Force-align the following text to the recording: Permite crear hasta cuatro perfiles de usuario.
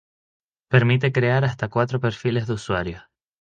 Permite 0.67 1.11
crear 1.11 1.45
hasta 1.45 1.67
cuatro 1.69 1.99
perfiles 1.99 2.47
de 2.47 2.53
usuario. 2.53 3.03